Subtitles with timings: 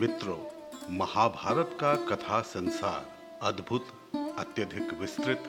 [0.00, 0.38] मित्रों,
[0.96, 3.86] महाभारत का कथा संसार अद्भुत,
[4.38, 5.44] अत्यधिक विस्तृत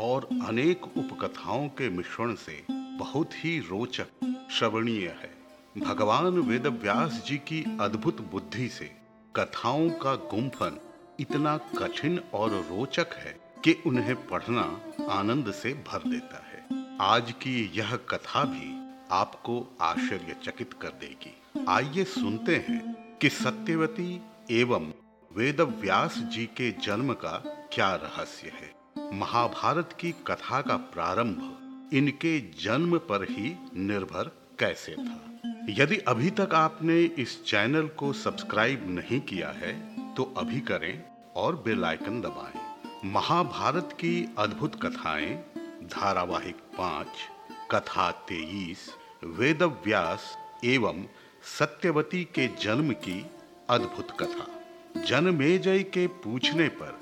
[0.00, 4.06] और अनेक उपकथाओं के मिश्रण से बहुत ही रोचक,
[4.50, 5.34] श्रवणीय है।
[5.78, 8.96] भगवान वेद व्यास जी की अद्भुत बुद्धि से
[9.36, 10.80] कथाओं का गुम्फन
[11.20, 14.80] इतना कठिन और रोचक है कि उन्हें पढ़ना
[15.10, 16.66] आनंद से भर देता है।
[17.00, 21.36] आज की यह कथा भी आपको आश्चर्यचकित कर देगी।
[21.68, 24.20] आइए सुनते हैं कि सत्यवती
[24.50, 24.92] एवं
[25.36, 27.38] वेद व्यास जी के जन्म का
[27.72, 28.74] क्या रहस्य है
[29.12, 31.38] महाभारत की कथा का प्रारंभ
[31.92, 38.86] इनके जन्म पर ही निर्भर कैसे था यदि अभी तक आपने इस चैनल को सब्सक्राइब
[38.88, 39.72] नहीं किया है
[40.14, 41.04] तो अभी करें
[41.36, 42.60] और बेल आइकन दबाएँ।
[43.04, 45.34] महाभारत की अद्भुत कथाएँ,
[45.84, 47.08] धारावाहिक पाँच,
[47.70, 48.90] कथा तेईस
[49.24, 51.04] वेद व्यास एवं
[51.46, 53.26] सत्यवती के जन्म की
[53.70, 54.46] अद्भुत कथा।
[55.02, 56.98] जनमेजय के पूछने पर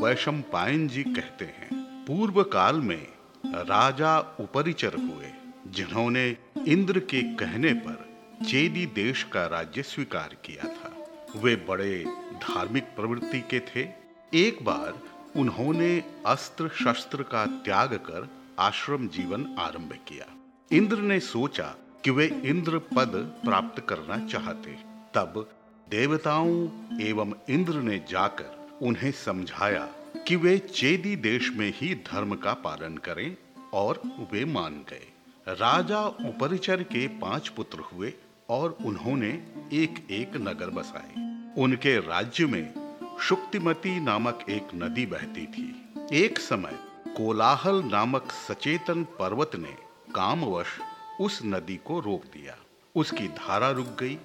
[0.00, 1.68] वैशंपायन जी कहते हैं
[2.06, 3.06] पूर्व काल में
[3.46, 5.32] राजा उपरिचर हुए,
[5.66, 6.36] जिन्होंने
[6.68, 8.06] इंद्र के कहने पर
[8.46, 10.94] चेदी देश का राज्य स्वीकार किया था।
[11.36, 12.04] वे बड़े
[12.42, 13.88] धार्मिक प्रवृत्ति के थे।
[14.34, 15.02] एक बार
[15.36, 20.26] उन्होंने अस्त्र शस्त्र का त्याग कर आश्रम जीवन आरंभ किया।
[20.72, 23.12] इंद्र ने सोचा कि वे इंद्र पद
[23.44, 24.70] प्राप्त करना चाहते।
[25.14, 25.50] तब
[25.88, 26.68] देवताओं
[27.00, 29.88] एवं इंद्र ने जाकर उन्हें समझाया
[30.26, 33.36] कि वे चेदी देश में ही धर्म का पालन करें
[33.74, 35.06] और वे मान गए।
[35.48, 38.12] राजा उपरिचर के पाँच पुत्र हुए
[38.48, 39.30] और उन्होंने
[39.72, 41.14] एक एक नगर बसाए।
[41.58, 42.74] उनके राज्य में
[43.20, 45.66] शुक्तिमती नामक एक नदी बहती थी।
[46.12, 46.78] एक समय
[47.16, 49.74] कोलाहल नामक सचेतन पर्वत ने
[50.14, 50.78] कामवश
[51.20, 52.56] उस नदी को रोक दिया।
[52.94, 54.18] उसकी धारा रुक गई।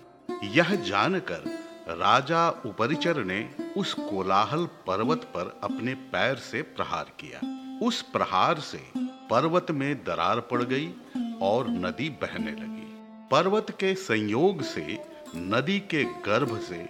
[0.44, 7.42] यह जानकर राजा उपरिचर ने उस कोलाहल पर्वत पर अपने पैर से प्रहार किया।
[7.88, 10.94] उस प्रहार से पर्वत में दरार पड़ गई
[11.42, 12.84] और नदी बहने लगी।
[13.32, 14.98] पर्वत के संयोग से
[15.36, 16.90] नदी के गर्भ से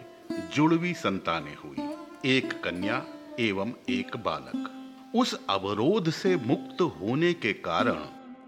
[0.54, 3.06] जुड़वी संतानें हुई, एक कन्या
[3.40, 4.70] एवं एक बालक।
[5.16, 8.06] उस अवरोध से मुक्त होने के कारण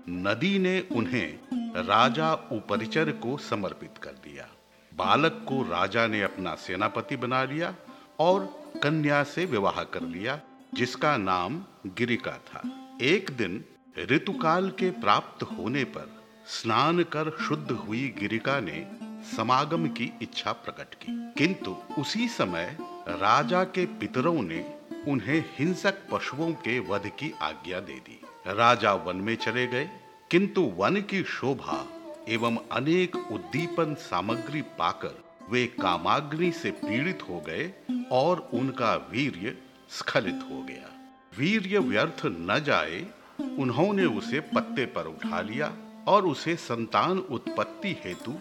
[0.10, 1.40] नदी ने उन्हें
[1.84, 4.48] राजा उपरिचर को समर्पित कर दिया।
[4.96, 7.76] बालक को राजा ने अपना सेनापति बना लिया
[8.20, 10.42] और कन्या से विवाह कर लिया,
[10.74, 12.62] जिसका नाम गिरिका था।
[13.02, 13.66] एक दिन
[14.00, 18.88] ऋतुकाल के प्राप्त होने पर स्नान कर शुद्ध हुई गिरिका ने
[19.36, 22.78] समागम की इच्छा प्रकट की। किंतु उसी समय
[23.08, 29.18] राजा के पितरों ने उन्हें हिंसक पशुओं के वध की आज्ञा दे दी। राजा वन
[29.18, 29.90] में चले गए,
[30.32, 31.86] किंतु वन की शोभा
[32.30, 37.72] एवं अनेक उद्दीपन सामग्री पाकर वे कामाग्नि से पीड़ित हो गए
[38.12, 39.56] और उनका वीर्य
[39.90, 40.90] स्खलित हो गया।
[41.38, 43.06] वीर्य व्यर्थ न जाए,
[43.60, 45.72] उन्होंने उसे पत्ते पर उठा लिया
[46.08, 48.32] और उसे संतान उत्पत्ति हेतु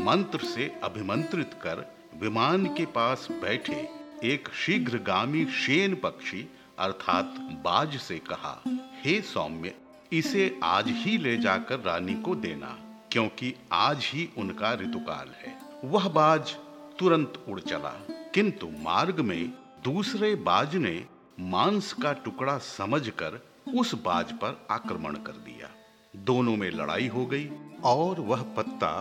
[0.00, 1.84] मंत्र से अभिमंत्रित कर
[2.20, 3.88] विमान के पास बैठे
[4.24, 6.46] एक शीघ्रगामी शेन पक्षी,
[6.78, 7.34] अर्थात
[7.64, 8.62] बाज से कहा
[9.06, 9.72] हे सौम्य,
[10.12, 12.68] इसे आज ही ले जाकर रानी को देना,
[13.12, 16.54] क्योंकि आज ही उनका ऋतुकाल है। वह बाज
[16.98, 17.92] तुरंत उड़ चला,
[18.34, 19.52] किंतु मार्ग में
[19.84, 21.04] दूसरे बाज ने
[21.40, 23.40] मांस का टुकड़ा समझकर
[23.74, 25.70] उस बाज पर आक्रमण कर दिया।
[26.14, 27.48] दोनों में लड़ाई हो गई
[27.84, 28.92] और वह पत्ता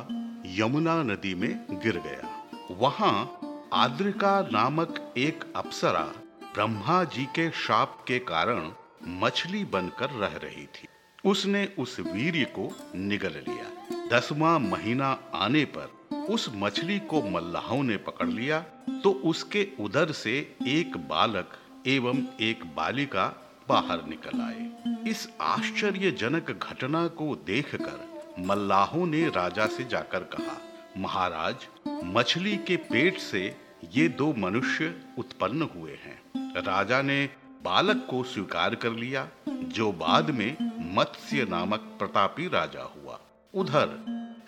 [0.58, 3.40] यमुना नदी में गिर गया। वहाँ
[3.74, 6.06] आद्रिका नामक एक अप्सरा
[6.54, 8.72] ब्रह्मा जी के शाप के कारण
[9.08, 10.88] मछली बनकर रह रही थी।
[11.26, 15.94] उसने उस वीर्य को निगल लिया। दसवां महीना आने पर
[16.30, 18.60] उस मछली को मल्लाहों ने पकड़ लिया
[19.04, 21.58] तो उसके उदर से एक बालक
[21.88, 23.26] एवं एक बालिका
[23.70, 30.58] बाहर निकल आए। इस आश्चर्यजनक घटना को देखकर मल्लाहों ने राजा से जाकर कहा,
[30.98, 31.56] महाराज,
[32.06, 33.44] मछली के पेट से
[33.94, 36.20] ये दो मनुष्य उत्पन्न हुए हैं।
[36.58, 37.28] राजा ने
[37.66, 40.56] बालक को स्वीकार कर लिया, जो बाद में
[40.96, 43.20] मत्स्य नामक प्रतापी राजा हुआ।
[43.54, 43.88] उधर,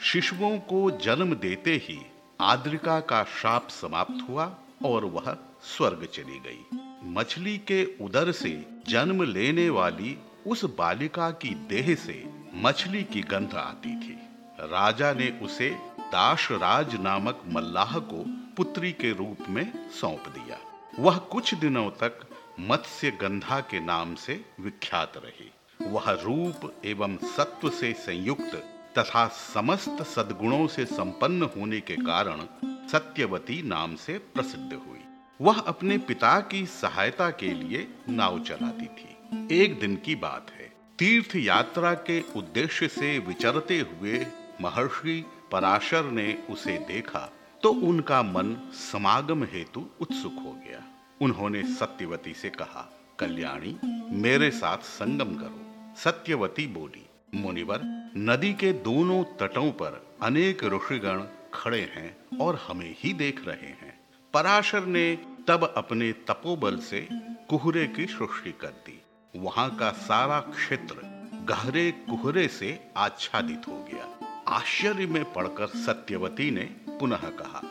[0.01, 1.99] शिशुओं को जन्म देते ही
[2.41, 4.55] आद्रिका का शाप समाप्त हुआ
[4.85, 6.65] और वह स्वर्ग चली गई।
[7.03, 10.17] मछली के उदर से जन्म लेने वाली
[10.47, 12.23] उस बालिका की देह से
[12.55, 14.17] मछली की गंध आती थी।
[14.59, 15.69] राजा ने उसे
[15.99, 18.23] दाशराज नामक मल्लाह को
[18.57, 20.57] पुत्री के रूप में सौंप दिया।
[20.99, 22.19] वह कुछ दिनों तक
[22.59, 25.51] मत्स्य गंधा के नाम से विख्यात रही।
[25.81, 28.55] वह रूप एवं सत्व से संयुक्त
[28.97, 32.41] तथा समस्त सद्गुणों से संपन्न होने के कारण
[32.87, 35.03] सत्यवती नाम से प्रसिद्ध हुई।
[35.41, 40.71] वह अपने पिता की सहायता के लिए नाव चलाती थी। एक दिन की बात है।
[40.99, 44.25] तीर्थ यात्रा के उद्देश्य से विचरते हुए
[44.61, 47.29] महर्षि पराशर ने उसे देखा
[47.63, 50.83] तो उनका मन समागम हेतु उत्सुक हो गया।
[51.21, 53.79] उन्होंने सत्यवती से कहा, कल्याणी,
[54.17, 57.05] मेरे साथ संगम करो। सत्यवती बोली,
[57.35, 57.81] मुनिवर,
[58.17, 61.23] नदी के दोनों तटों पर अनेक ऋषिगण
[61.53, 63.99] खड़े हैं और हमें ही देख रहे हैं।
[64.33, 65.17] पराशर ने
[65.47, 67.07] तब अपने तपोबल से
[67.49, 69.01] कुहरे की सृष्टि कर दी।
[69.35, 70.95] वहाँ का सारा क्षेत्र
[71.49, 76.63] गहरे कुहरे से आच्छादित हो गया। आश्चर्य में पड़कर सत्यवती ने
[76.99, 77.61] पुनः कहा,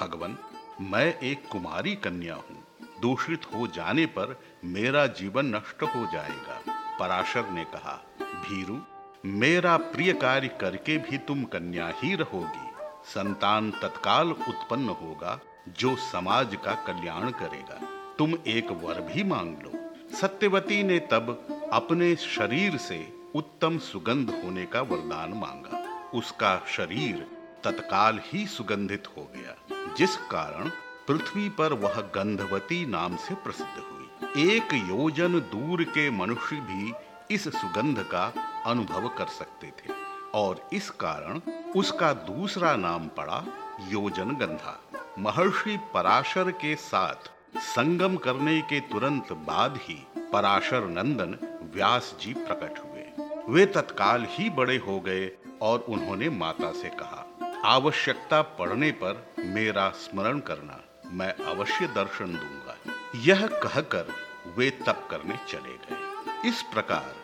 [0.00, 0.38] भगवान,
[0.80, 2.67] मैं एक कुमारी कन्या हूँ।
[3.02, 6.62] दूषित हो जाने पर मेरा जीवन नष्ट हो जाएगा।
[7.00, 8.76] पराशर ने कहा, भीरु,
[9.24, 12.68] मेरा प्रिय कार्य करके भी तुम कन्या ही रहोगी।
[13.04, 17.80] संतान तत्काल उत्पन्न होगा, जो समाज का कल्याण करेगा।
[18.18, 19.72] तुम एक वर भी मांग लो।
[20.16, 27.26] सत्यवती ने तब अपने शरीर से उत्तम सुगंध होने का वरदान मांगा। उसका शरीर
[27.64, 30.70] तत्काल ही सुगंधित हो गया, जिस कारण
[31.08, 36.92] पृथ्वी पर वह गंधवती नाम से प्रसिद्ध हुई। एक योजन दूर के मनुष्य भी
[37.30, 38.32] इस सुगंध का
[38.66, 39.92] अनुभव कर सकते थे।
[40.34, 41.40] और इस कारण
[41.76, 43.44] उसका दूसरा नाम पड़ा
[43.88, 44.82] योजन गंधा।
[45.18, 51.38] महर्षि पराशर के साथ संगम करने के तुरंत बाद ही पराशर नंदन
[51.74, 55.30] व्यास जी प्रकट हुए। वे तत्काल ही बड़े हो गए
[55.62, 57.26] और उन्होंने माता से कहा,
[57.64, 62.76] आवश्यकता पड़ने पर मेरा स्मरण करना। मैं अवश्य दर्शन दूँगा।
[63.14, 64.12] यह कहकर
[64.56, 67.14] वे तप करने चले गए। इस प्रकार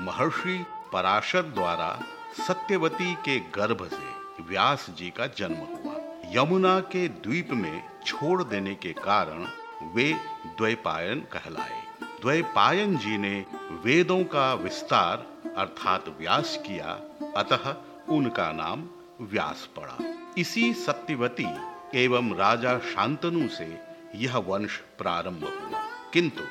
[0.00, 2.02] महर्षि पराशर द्वारा
[2.46, 5.94] सत्यवती के गर्भ से व्यास जी का जन्म हुआ।
[6.32, 9.46] यमुना के द्वीप में छोड़ देने के कारण
[9.94, 10.12] वे
[10.46, 13.44] द्वैपायन कहलाए। द्वैपायन जी ने
[13.84, 17.00] वेदों का विस्तार अर्थात व्यास किया,
[17.36, 17.76] अतः
[18.08, 18.88] उनका नाम
[19.20, 19.98] व्यास पड़ा।
[20.38, 23.78] इसी सत्यवती एवं राजा शांतनु से
[24.14, 26.42] यह वंश प्रारंभ हुआ। किंतु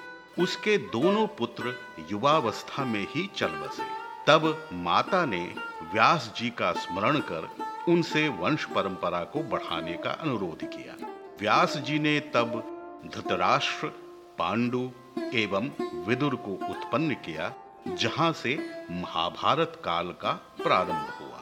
[0.42, 1.76] उसके दोनों पुत्र
[2.12, 3.84] युवावस्था में ही चल बसे।
[4.28, 5.56] तब माता ने
[5.94, 7.56] व्यास जी का स्मरण कर
[7.88, 11.08] उनसे वंश परंपरा को बढ़ाने का अनुरोध किया।
[11.40, 12.78] व्यास जी ने तब
[13.16, 13.88] धृतराष्ट्र,
[14.40, 14.92] पांडु
[15.34, 15.72] एवं
[16.06, 17.54] विदुर को उत्पन्न किया,
[17.88, 20.32] जहाँ से महाभारत काल का
[20.64, 21.42] प्रारंभ हुआ।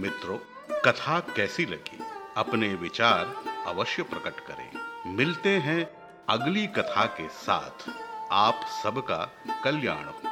[0.00, 0.38] मित्रों,
[0.80, 2.09] कथा कैसी लगी?
[2.36, 3.34] अपने विचार
[3.66, 4.70] अवश्य प्रकट करें।
[5.06, 5.90] मिलते हैं
[6.28, 7.90] अगली कथा के साथ।
[8.32, 9.30] आप सबका
[9.64, 10.29] कल्याण हो।